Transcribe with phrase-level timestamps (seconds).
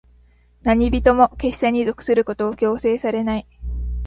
[0.63, 3.47] 何人も、結社に属することを強制されない。